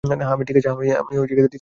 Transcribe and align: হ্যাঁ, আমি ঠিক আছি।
হ্যাঁ, 0.03 0.29
আমি 0.31 0.43
ঠিক 0.43 0.57
আছি। 0.57 0.67